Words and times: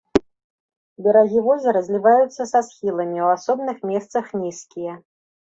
Берагі 1.07 1.39
возера 1.47 1.79
зліваюцца 1.89 2.41
са 2.53 2.59
схіламі, 2.69 3.19
у 3.27 3.29
асобных 3.35 3.77
месцах 3.93 4.25
нізкія. 4.43 4.99